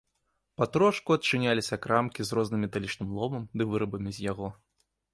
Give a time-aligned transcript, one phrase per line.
[0.61, 4.47] Патрошку адчыняліся крамкі з розным металічным ломам ды вырабамі з яго.